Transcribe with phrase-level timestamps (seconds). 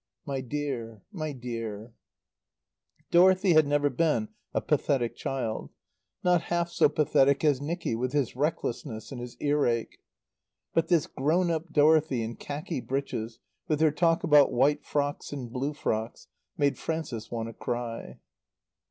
[0.25, 1.93] "My dear my dear"
[3.11, 5.69] Dorothy had never been a pathetic child
[6.23, 9.99] not half so pathetic as Nicky with his recklessness and his earache
[10.73, 13.37] but this grown up Dorothy in khaki breeches,
[13.67, 16.27] with her talk about white frocks and blue frocks,
[16.57, 18.17] made Frances want to cry.